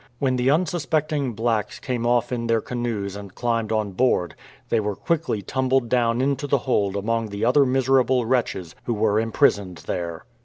When 0.17 0.35
the 0.35 0.49
unsuspecting 0.49 1.33
blacks 1.33 1.77
came 1.79 2.07
off 2.07 2.31
in 2.31 2.47
their 2.47 2.59
canoes 2.59 3.15
and 3.15 3.35
climbed 3.35 3.71
on 3.71 3.91
board, 3.91 4.33
they 4.69 4.79
were 4.79 4.95
quickly 4.95 5.43
tumbled 5.43 5.89
down 5.89 6.21
into 6.21 6.47
the 6.47 6.57
hold 6.65 6.95
among 6.95 7.29
the 7.29 7.45
other 7.45 7.67
miserable 7.67 8.25
wretches 8.25 8.73
who 8.85 8.95
were 8.95 9.19
imprisoned 9.19 9.83
there. 9.85 10.25